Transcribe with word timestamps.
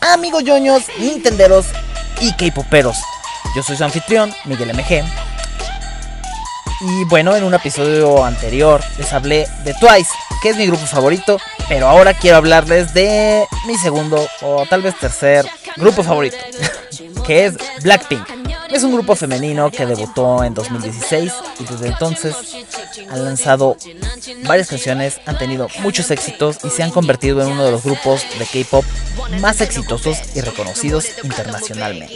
Amigos 0.00 0.44
yoños, 0.44 0.84
nintenderos 0.98 1.66
y 2.20 2.32
k-poperos. 2.32 2.96
Yo 3.54 3.62
soy 3.62 3.76
su 3.76 3.84
anfitrión, 3.84 4.34
Miguel 4.44 4.72
MG. 4.74 5.04
Y 6.80 7.04
bueno, 7.04 7.34
en 7.36 7.44
un 7.44 7.54
episodio 7.54 8.24
anterior 8.24 8.80
les 8.98 9.12
hablé 9.12 9.48
de 9.64 9.74
Twice, 9.74 10.10
que 10.42 10.50
es 10.50 10.56
mi 10.56 10.66
grupo 10.66 10.86
favorito, 10.86 11.38
pero 11.68 11.88
ahora 11.88 12.14
quiero 12.14 12.36
hablarles 12.36 12.94
de 12.94 13.46
mi 13.66 13.76
segundo 13.76 14.26
o 14.42 14.64
tal 14.66 14.82
vez 14.82 14.96
tercer 14.98 15.44
grupo 15.76 16.02
favorito, 16.02 16.36
que 17.26 17.46
es 17.46 17.56
Blackpink. 17.82 18.26
Es 18.70 18.82
un 18.82 18.92
grupo 18.92 19.16
femenino 19.16 19.70
que 19.70 19.86
debutó 19.86 20.44
en 20.44 20.54
2016 20.54 21.32
y 21.58 21.64
desde 21.64 21.88
entonces 21.88 22.36
han 23.10 23.24
lanzado 23.24 23.76
varias 24.46 24.68
canciones, 24.68 25.20
han 25.26 25.38
tenido 25.38 25.68
muchos 25.80 26.10
éxitos 26.10 26.64
y 26.64 26.70
se 26.70 26.82
han 26.82 26.90
convertido 26.90 27.42
en 27.42 27.52
uno 27.52 27.64
de 27.64 27.70
los 27.70 27.84
grupos 27.84 28.22
de 28.38 28.46
K-pop 28.46 28.84
más 29.40 29.60
exitosos 29.60 30.36
y 30.36 30.40
reconocidos 30.40 31.22
internacionalmente. 31.22 32.14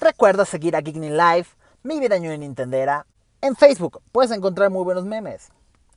Recuerda 0.00 0.44
seguir 0.44 0.76
a 0.76 0.80
Geekning 0.80 1.16
Live, 1.16 1.46
mi 1.82 2.00
vida 2.00 2.16
en 2.16 2.40
Nintendera. 2.40 3.06
En 3.40 3.56
Facebook 3.56 4.00
puedes 4.12 4.30
encontrar 4.30 4.70
muy 4.70 4.84
buenos 4.84 5.04
memes. 5.04 5.48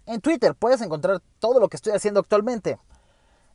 En 0.05 0.19
Twitter 0.19 0.53
puedes 0.55 0.81
encontrar 0.81 1.21
todo 1.39 1.59
lo 1.59 1.69
que 1.69 1.77
estoy 1.77 1.93
haciendo 1.93 2.19
actualmente. 2.19 2.77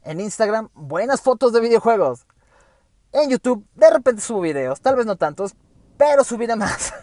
En 0.04 0.20
Instagram, 0.20 0.70
buenas 0.74 1.20
fotos 1.20 1.52
de 1.52 1.60
videojuegos. 1.60 2.26
En 3.12 3.30
YouTube, 3.30 3.66
de 3.74 3.90
repente 3.90 4.22
subo 4.22 4.40
videos, 4.40 4.80
tal 4.80 4.96
vez 4.96 5.06
no 5.06 5.16
tantos, 5.16 5.54
pero 5.98 6.24
subiré 6.24 6.56
más. 6.56 6.94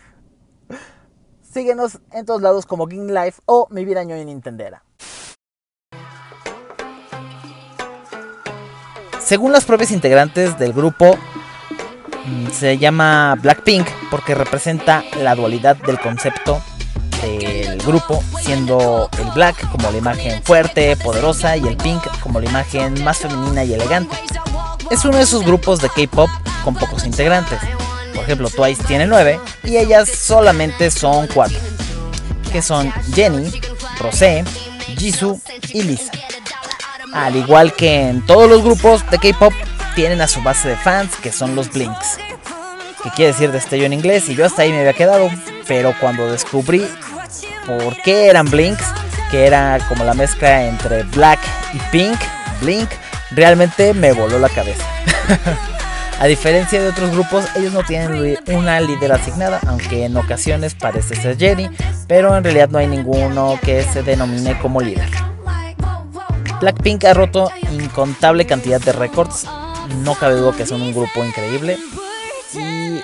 Síguenos 1.54 2.00
en 2.12 2.26
todos 2.26 2.42
lados 2.42 2.66
como 2.66 2.88
Geekning 2.88 3.14
Live 3.14 3.36
o 3.46 3.68
Mi 3.70 3.86
Vida 3.86 4.02
en 4.02 4.26
Nintendera. 4.26 4.84
Según 9.20 9.52
las 9.52 9.66
propias 9.66 9.92
integrantes 9.92 10.58
del 10.60 10.72
grupo, 10.72 11.18
mm, 12.26 12.50
se 12.52 12.78
llama 12.78 13.36
Blackpink 13.42 13.88
porque 14.12 14.36
representa 14.36 15.04
la 15.20 15.36
dualidad 15.36 15.76
del 15.78 16.00
concepto 16.00 16.62
del 17.24 17.82
grupo, 17.82 18.24
siendo 18.42 19.10
el 19.18 19.32
black 19.32 19.68
como 19.72 19.90
la 19.90 19.98
imagen 19.98 20.44
fuerte, 20.44 20.96
poderosa 20.98 21.58
y 21.58 21.68
el 21.68 21.76
pink 21.76 22.04
como 22.22 22.40
la 22.40 22.48
imagen 22.48 23.04
más 23.04 23.18
femenina 23.18 23.64
y 23.64 23.74
elegante. 23.74 24.16
Es 24.92 25.04
uno 25.06 25.18
de 25.18 25.24
esos 25.24 25.44
grupos 25.44 25.82
de 25.82 25.90
K-pop 25.90 26.30
con 26.64 26.76
pocos 26.76 27.06
integrantes. 27.06 27.60
Ejemplo, 28.26 28.50
Twice 28.50 28.84
tiene 28.84 29.06
9 29.06 29.40
y 29.64 29.78
ellas 29.78 30.10
solamente 30.10 30.90
son 30.90 31.28
4, 31.28 31.56
que 32.52 32.62
son 32.64 32.92
Jenny, 33.14 33.52
Rosé, 34.00 34.44
Jisoo 34.98 35.40
y 35.70 35.84
Lisa. 35.84 36.12
Al 37.14 37.36
igual 37.36 37.74
que 37.74 38.10
en 38.10 38.26
todos 38.26 38.50
los 38.50 38.64
grupos 38.64 39.08
de 39.12 39.20
K-pop, 39.20 39.54
tienen 39.94 40.22
a 40.22 40.28
su 40.28 40.42
base 40.42 40.70
de 40.70 40.76
fans 40.76 41.16
que 41.22 41.32
son 41.32 41.56
los 41.56 41.72
Blinks. 41.72 42.18
Que 43.04 43.12
quiere 43.12 43.32
decir 43.32 43.52
destello 43.52 43.86
en 43.86 43.94
inglés 43.94 44.28
y 44.28 44.36
yo 44.36 44.44
hasta 44.44 44.64
ahí 44.64 44.72
me 44.72 44.80
había 44.80 44.94
quedado. 44.94 45.30
Pero 45.68 45.94
cuando 46.02 46.26
descubrí 46.32 46.86
por 47.68 47.96
qué 48.02 48.28
eran 48.28 48.50
Blinks, 48.50 48.86
que 49.30 49.46
era 49.46 49.78
como 49.88 50.04
la 50.04 50.16
mezcla 50.16 50.66
entre 50.66 51.04
Black 51.04 51.40
y 51.74 51.80
Pink, 51.92 52.20
Blink, 52.60 52.90
realmente 53.32 53.94
me 53.94 54.14
voló 54.14 54.40
la 54.40 54.50
cabeza. 54.50 54.84
A 56.20 56.28
diferencia 56.28 56.82
de 56.82 56.90
otros 56.90 57.12
grupos, 57.12 57.46
ellos 57.56 57.74
no 57.74 57.84
tienen 57.84 58.38
una 58.48 58.80
líder 58.80 59.12
asignada, 59.12 59.60
aunque 59.68 60.06
en 60.06 60.16
ocasiones 60.16 60.74
parece 60.74 61.16
ser 61.16 61.38
Jenny, 61.38 61.70
pero 62.08 62.36
en 62.38 62.44
realidad 62.44 62.70
no 62.70 62.78
hay 62.78 62.88
ninguno 62.88 63.60
que 63.62 63.84
se 63.84 64.02
denomine 64.02 64.58
como 64.60 64.80
líder. 64.80 65.10
Blackpink 66.62 67.04
ha 67.04 67.14
roto 67.14 67.52
incontable 67.74 68.46
cantidad 68.46 68.80
de 68.80 68.94
récords, 68.94 69.46
no 70.04 70.16
cabe 70.16 70.36
duda 70.36 70.56
que 70.56 70.66
son 70.66 70.82
un 70.82 70.94
grupo 70.94 71.24
increíble 71.24 71.78
y 72.54 73.02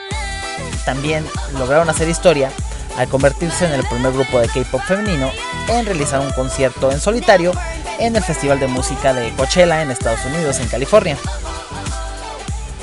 también 0.86 1.26
lograron 1.60 1.90
hacer 1.90 2.08
historia 2.08 2.50
al 2.98 3.08
convertirse 3.08 3.66
en 3.66 3.74
el 3.74 3.86
primer 3.86 4.14
grupo 4.14 4.40
de 4.40 4.48
K-pop 4.48 4.82
femenino 4.82 5.30
en 5.68 5.86
realizar 5.86 6.22
un 6.22 6.32
concierto 6.32 6.92
en 6.92 7.00
solitario 7.00 7.52
en 8.00 8.16
el 8.16 8.24
Festival 8.24 8.60
de 8.60 8.68
Música 8.68 9.14
de 9.14 9.32
Coachella 9.36 9.82
en 9.82 9.92
Estados 9.92 10.26
Unidos, 10.26 10.60
en 10.60 10.68
California. 10.68 11.18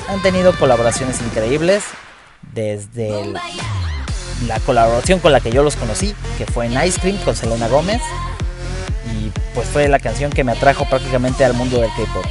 Han 0.09 0.21
tenido 0.21 0.53
colaboraciones 0.57 1.21
increíbles, 1.21 1.83
desde 2.53 3.11
la 4.47 4.59
colaboración 4.65 5.19
con 5.19 5.31
la 5.31 5.39
que 5.39 5.51
yo 5.51 5.63
los 5.63 5.75
conocí, 5.75 6.15
que 6.37 6.45
fue 6.45 6.65
en 6.65 6.83
Ice 6.83 6.99
Cream 6.99 7.17
con 7.17 7.35
Selena 7.35 7.67
Gómez, 7.67 8.01
pues 9.53 9.67
fue 9.67 9.87
la 9.87 9.99
canción 9.99 10.31
que 10.31 10.43
me 10.43 10.51
atrajo 10.51 10.85
prácticamente 10.85 11.43
al 11.45 11.53
mundo 11.53 11.79
del 11.79 11.89
K-pop. 11.89 12.25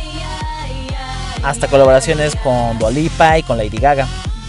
Hasta 1.45 1.69
colaboraciones 1.69 2.35
con 2.37 2.79
Dua 2.79 2.91
Lipa 2.91 3.39
y 3.39 3.43
con 3.43 3.59
Lady 3.59 3.79
Gaga. 3.79 4.09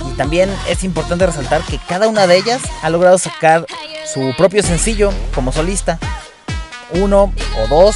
Y 0.09 0.15
también 0.15 0.49
es 0.67 0.83
importante 0.83 1.25
resaltar 1.25 1.61
que 1.63 1.77
cada 1.87 2.07
una 2.07 2.25
de 2.25 2.37
ellas 2.37 2.61
ha 2.81 2.89
logrado 2.89 3.17
sacar 3.17 3.65
su 4.11 4.33
propio 4.37 4.63
sencillo 4.63 5.11
como 5.35 5.51
solista. 5.51 5.99
Uno 6.91 7.33
o 7.61 7.67
dos, 7.67 7.95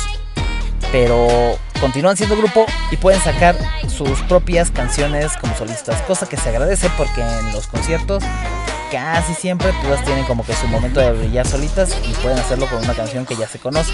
pero 0.92 1.58
continúan 1.84 2.16
siendo 2.16 2.38
grupo 2.38 2.66
y 2.92 2.96
pueden 2.96 3.20
sacar 3.20 3.58
sus 3.90 4.22
propias 4.22 4.72
canciones 4.72 5.36
como 5.36 5.54
solistas, 5.54 6.02
cosa 6.04 6.30
que 6.30 6.38
se 6.38 6.48
agradece 6.48 6.90
porque 6.98 7.20
en 7.20 7.52
los 7.52 7.68
conciertos 7.68 8.24
casi 8.90 9.34
siempre 9.34 9.74
todas 9.82 10.02
tienen 10.06 10.24
como 10.24 10.46
que 10.46 10.54
su 10.54 10.66
momento 10.68 11.02
de 11.02 11.12
brillar 11.12 11.46
solitas 11.46 11.94
y 12.10 12.14
pueden 12.22 12.40
hacerlo 12.40 12.68
con 12.68 12.82
una 12.82 12.94
canción 12.94 13.26
que 13.26 13.36
ya 13.36 13.50
se 13.50 13.60
conoce. 13.60 13.92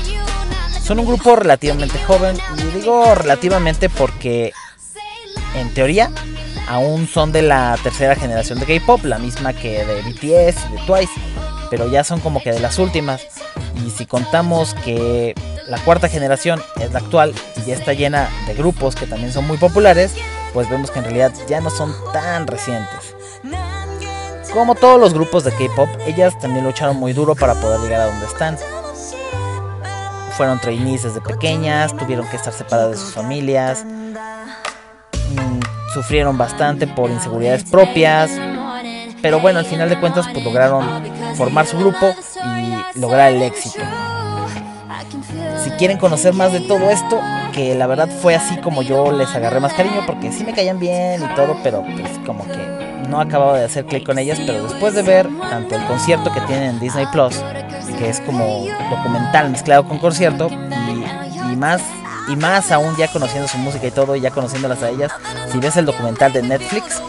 Son 0.83 0.99
un 0.99 1.07
grupo 1.07 1.35
relativamente 1.35 1.97
joven 2.05 2.37
y 2.59 2.77
digo 2.77 3.15
relativamente 3.15 3.89
porque 3.89 4.53
en 5.55 5.73
teoría 5.73 6.11
aún 6.67 7.07
son 7.07 7.31
de 7.31 7.41
la 7.41 7.75
tercera 7.81 8.15
generación 8.15 8.59
de 8.59 8.67
K-pop, 8.67 9.03
la 9.03 9.17
misma 9.17 9.53
que 9.53 9.83
de 9.83 10.01
BTS 10.03 10.69
y 10.69 10.73
de 10.73 10.81
Twice, 10.85 11.13
pero 11.71 11.89
ya 11.89 12.03
son 12.03 12.19
como 12.19 12.39
que 12.39 12.51
de 12.51 12.59
las 12.59 12.77
últimas. 12.77 13.25
Y 13.83 13.89
si 13.89 14.05
contamos 14.05 14.75
que 14.85 15.33
la 15.69 15.77
cuarta 15.77 16.09
generación 16.09 16.61
es 16.81 16.91
la 16.91 16.99
actual 16.99 17.33
y 17.57 17.69
ya 17.69 17.75
está 17.75 17.93
llena 17.93 18.27
de 18.47 18.55
grupos 18.55 18.95
que 18.95 19.05
también 19.05 19.31
son 19.31 19.45
muy 19.47 19.57
populares, 19.57 20.15
pues 20.53 20.69
vemos 20.69 20.89
que 20.89 20.99
en 20.99 21.05
realidad 21.05 21.31
ya 21.47 21.61
no 21.61 21.69
son 21.69 21.93
tan 22.11 22.47
recientes. 22.47 23.15
Como 24.51 24.73
todos 24.73 24.99
los 24.99 25.13
grupos 25.13 25.43
de 25.43 25.51
K-pop, 25.51 25.87
ellas 26.07 26.37
también 26.39 26.65
lucharon 26.65 26.97
muy 26.97 27.13
duro 27.13 27.35
para 27.35 27.53
poder 27.53 27.79
llegar 27.81 28.01
a 28.01 28.05
donde 28.07 28.25
están. 28.25 28.57
Fueron 30.35 30.59
trainees 30.59 31.03
desde 31.03 31.21
pequeñas, 31.21 31.95
tuvieron 31.95 32.27
que 32.27 32.37
estar 32.37 32.51
separadas 32.51 32.91
de 32.91 32.97
sus 32.97 33.13
familias, 33.13 33.85
mm, 33.85 35.59
sufrieron 35.93 36.35
bastante 36.35 36.87
por 36.87 37.11
inseguridades 37.11 37.63
propias, 37.65 38.31
pero 39.21 39.39
bueno, 39.39 39.59
al 39.59 39.65
final 39.65 39.87
de 39.87 39.99
cuentas 39.99 40.27
pues 40.33 40.43
lograron 40.43 41.03
formar 41.35 41.67
su 41.67 41.77
grupo 41.77 42.15
y 42.43 42.99
lograr 42.99 43.33
el 43.33 43.43
éxito. 43.43 43.83
Si 45.63 45.69
quieren 45.71 45.97
conocer 45.97 46.33
más 46.33 46.51
de 46.53 46.61
todo 46.61 46.89
esto, 46.89 47.19
que 47.53 47.75
la 47.75 47.87
verdad 47.87 48.09
fue 48.21 48.35
así 48.35 48.57
como 48.57 48.81
yo 48.81 49.11
les 49.11 49.33
agarré 49.35 49.59
más 49.59 49.73
cariño, 49.73 50.03
porque 50.05 50.31
sí 50.31 50.43
me 50.43 50.53
caían 50.53 50.79
bien 50.79 51.21
y 51.23 51.35
todo, 51.35 51.57
pero 51.63 51.83
pues 51.83 52.09
como 52.25 52.45
que 52.45 52.89
no 53.09 53.19
acababa 53.19 53.57
de 53.57 53.65
hacer 53.65 53.85
clic 53.85 54.05
con 54.05 54.19
ellas, 54.19 54.39
pero 54.45 54.63
después 54.63 54.93
de 54.93 55.01
ver 55.01 55.27
tanto 55.49 55.75
el 55.75 55.83
concierto 55.85 56.31
que 56.31 56.41
tienen 56.41 56.71
en 56.71 56.79
Disney 56.79 57.05
Plus, 57.11 57.35
que 57.97 58.09
es 58.09 58.21
como 58.21 58.65
documental 58.89 59.49
mezclado 59.49 59.87
con 59.87 59.97
concierto, 59.97 60.49
y, 61.51 61.55
más 61.55 61.81
y 62.29 62.35
más 62.35 62.71
aún 62.71 62.95
ya 62.97 63.07
conociendo 63.07 63.47
su 63.47 63.57
música 63.57 63.87
y 63.87 63.91
todo, 63.91 64.15
y 64.15 64.21
ya 64.21 64.31
conociéndolas 64.31 64.83
a 64.83 64.89
ellas, 64.89 65.11
si 65.51 65.57
ves 65.57 65.75
el 65.77 65.85
documental 65.85 66.31
de 66.31 66.43
Netflix, 66.43 67.01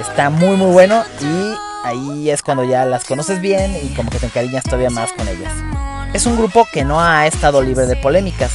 está 0.00 0.30
muy 0.30 0.56
muy 0.56 0.72
bueno 0.72 1.02
y 1.20 1.54
ahí 1.84 2.30
es 2.30 2.42
cuando 2.42 2.64
ya 2.64 2.84
las 2.84 3.04
conoces 3.04 3.40
bien 3.40 3.74
y 3.82 3.94
como 3.94 4.10
que 4.10 4.18
te 4.18 4.26
encariñas 4.26 4.64
todavía 4.64 4.90
más 4.90 5.12
con 5.12 5.26
ellas. 5.28 5.52
Es 6.16 6.24
un 6.24 6.38
grupo 6.38 6.66
que 6.72 6.82
no 6.82 6.98
ha 6.98 7.26
estado 7.26 7.60
libre 7.60 7.84
de 7.84 7.94
polémicas, 7.94 8.52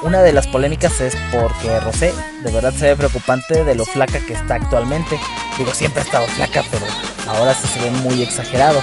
una 0.00 0.22
de 0.22 0.32
las 0.32 0.46
polémicas 0.46 0.98
es 1.02 1.14
porque 1.30 1.78
Rosé 1.80 2.14
de 2.42 2.50
verdad 2.50 2.72
se 2.72 2.86
ve 2.86 2.96
preocupante 2.96 3.64
de 3.64 3.74
lo 3.74 3.84
flaca 3.84 4.18
que 4.20 4.32
está 4.32 4.54
actualmente. 4.54 5.20
Digo, 5.58 5.74
siempre 5.74 6.00
ha 6.00 6.04
estado 6.06 6.26
flaca, 6.28 6.64
pero 6.70 6.86
ahora 7.26 7.52
sí 7.52 7.68
se 7.68 7.80
ve 7.80 7.90
muy 7.90 8.22
exagerado. 8.22 8.80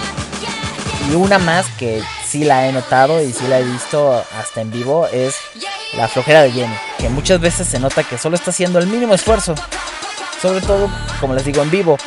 Y 1.09 1.15
una 1.15 1.39
más 1.39 1.65
que 1.79 2.03
sí 2.23 2.43
la 2.43 2.67
he 2.67 2.71
notado 2.71 3.19
y 3.19 3.33
sí 3.33 3.47
la 3.47 3.57
he 3.57 3.63
visto 3.63 4.23
hasta 4.39 4.61
en 4.61 4.69
vivo 4.69 5.07
es 5.07 5.35
la 5.97 6.07
flojera 6.07 6.43
de 6.43 6.51
Jenny, 6.51 6.75
que 6.99 7.09
muchas 7.09 7.39
veces 7.39 7.67
se 7.67 7.79
nota 7.79 8.03
que 8.03 8.19
solo 8.19 8.35
está 8.35 8.51
haciendo 8.51 8.77
el 8.77 8.85
mínimo 8.85 9.15
esfuerzo. 9.15 9.55
Sobre 10.39 10.61
todo, 10.61 10.87
como 11.19 11.33
les 11.33 11.45
digo, 11.45 11.63
en 11.63 11.71
vivo. 11.71 11.97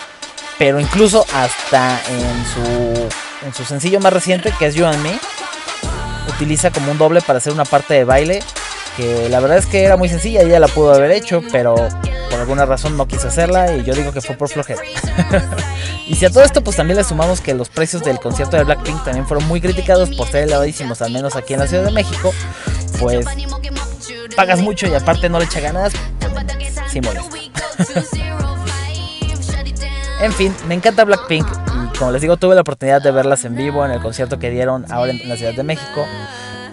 Pero 0.56 0.78
incluso 0.78 1.26
hasta 1.34 2.00
en 2.08 2.46
su, 2.46 3.08
en 3.44 3.52
su 3.52 3.64
sencillo 3.64 3.98
más 3.98 4.12
reciente, 4.12 4.54
que 4.56 4.66
es 4.66 4.76
You 4.76 4.86
and 4.86 5.02
Me, 5.02 5.18
utiliza 6.38 6.70
como 6.70 6.92
un 6.92 6.98
doble 6.98 7.20
para 7.20 7.38
hacer 7.38 7.52
una 7.52 7.64
parte 7.64 7.94
de 7.94 8.04
baile 8.04 8.38
que 8.96 9.28
la 9.28 9.40
verdad 9.40 9.58
es 9.58 9.66
que 9.66 9.84
era 9.84 9.96
muy 9.96 10.08
sencilla, 10.08 10.42
ella 10.42 10.58
la 10.58 10.66
pudo 10.66 10.92
haber 10.92 11.12
hecho, 11.12 11.40
pero 11.52 11.76
por 12.30 12.40
alguna 12.40 12.66
razón 12.66 12.96
no 12.96 13.06
quise 13.06 13.28
hacerla 13.28 13.76
y 13.76 13.84
yo 13.84 13.94
digo 13.94 14.12
que 14.12 14.20
fue 14.20 14.34
por 14.34 14.48
flojera. 14.48 14.82
y 16.08 16.16
si 16.16 16.24
a 16.24 16.30
todo 16.30 16.42
esto 16.42 16.64
pues 16.64 16.76
también 16.76 16.96
le 16.96 17.04
sumamos 17.04 17.40
que 17.40 17.54
los 17.54 17.68
precios 17.68 18.02
del 18.02 18.18
concierto 18.18 18.56
de 18.56 18.64
Blackpink 18.64 19.04
también 19.04 19.24
fueron 19.26 19.46
muy 19.46 19.60
criticados 19.60 20.10
por 20.10 20.26
ser 20.26 20.44
elevadísimos, 20.44 21.00
al 21.02 21.12
menos 21.12 21.36
aquí 21.36 21.54
en 21.54 21.60
la 21.60 21.68
Ciudad 21.68 21.84
de 21.84 21.92
México, 21.92 22.34
pues 22.98 23.24
pagas 24.34 24.60
mucho 24.60 24.88
y 24.88 24.94
aparte 24.94 25.28
no 25.28 25.38
le 25.38 25.44
echa 25.44 25.60
ganas, 25.60 25.92
sí 26.88 27.00
molesta. 27.00 27.36
en 30.22 30.32
fin, 30.32 30.52
me 30.66 30.74
encanta 30.74 31.04
Blackpink 31.04 31.46
como 31.98 32.12
les 32.12 32.22
digo 32.22 32.36
tuve 32.36 32.54
la 32.54 32.60
oportunidad 32.60 33.02
de 33.02 33.10
verlas 33.10 33.44
en 33.44 33.56
vivo 33.56 33.84
en 33.84 33.90
el 33.90 34.00
concierto 34.00 34.38
que 34.38 34.50
dieron 34.50 34.90
ahora 34.90 35.12
en 35.12 35.28
la 35.28 35.36
Ciudad 35.36 35.54
de 35.54 35.64
México 35.64 36.06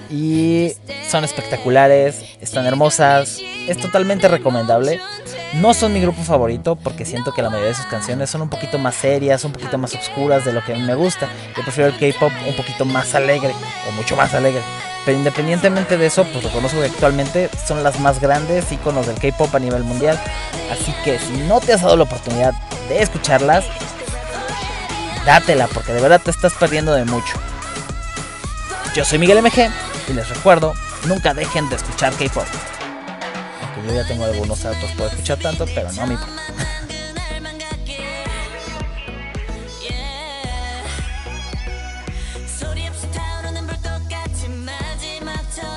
y 0.09 0.73
son 1.09 1.23
espectaculares, 1.23 2.37
están 2.41 2.65
hermosas, 2.67 3.39
es 3.67 3.77
totalmente 3.77 4.27
recomendable. 4.27 4.99
No 5.55 5.73
son 5.73 5.93
mi 5.93 6.01
grupo 6.01 6.21
favorito 6.21 6.75
porque 6.75 7.05
siento 7.05 7.31
que 7.31 7.41
la 7.41 7.49
mayoría 7.49 7.69
de 7.69 7.75
sus 7.75 7.85
canciones 7.87 8.29
son 8.29 8.41
un 8.41 8.49
poquito 8.49 8.77
más 8.77 8.93
serias, 8.93 9.43
un 9.45 9.51
poquito 9.51 9.77
más 9.77 9.95
oscuras 9.95 10.45
de 10.45 10.53
lo 10.53 10.63
que 10.63 10.73
a 10.73 10.75
mí 10.75 10.83
me 10.83 10.93
gusta. 10.93 11.27
Yo 11.55 11.63
prefiero 11.63 11.89
el 11.89 11.97
K-pop 11.97 12.31
un 12.47 12.55
poquito 12.55 12.85
más 12.85 13.15
alegre 13.15 13.53
o 13.89 13.91
mucho 13.93 14.15
más 14.15 14.33
alegre. 14.33 14.61
Pero 15.05 15.17
independientemente 15.17 15.97
de 15.97 16.07
eso, 16.07 16.23
pues 16.25 16.43
reconozco 16.43 16.79
que 16.79 16.87
actualmente 16.87 17.49
son 17.65 17.83
las 17.83 17.99
más 17.99 18.19
grandes 18.19 18.71
iconos 18.71 19.07
del 19.07 19.17
K-pop 19.17 19.53
a 19.55 19.59
nivel 19.59 19.83
mundial. 19.83 20.19
Así 20.71 20.93
que 21.03 21.17
si 21.19 21.37
no 21.47 21.61
te 21.61 21.73
has 21.73 21.81
dado 21.81 21.95
la 21.95 22.03
oportunidad 22.03 22.53
de 22.89 23.01
escucharlas, 23.01 23.65
dátela 25.25 25.67
porque 25.67 25.93
de 25.93 26.01
verdad 26.01 26.21
te 26.21 26.31
estás 26.31 26.53
perdiendo 26.53 26.93
de 26.93 27.05
mucho. 27.05 27.33
Yo 28.95 29.03
soy 29.03 29.19
Miguel 29.19 29.41
MG 29.41 29.69
y 30.07 30.13
les 30.13 30.29
recuerdo, 30.29 30.73
nunca 31.05 31.33
dejen 31.33 31.67
de 31.69 31.75
escuchar 31.75 32.13
K-pop. 32.13 32.45
Aunque 33.61 33.87
yo 33.87 33.95
ya 33.95 34.07
tengo 34.07 34.25
algunos 34.25 34.61
datos 34.63 34.89
por 34.91 35.07
escuchar 35.07 35.37
tanto, 35.39 35.65
pero 35.73 35.91
no 35.93 36.07
me 36.07 36.13
importa. 36.13 36.41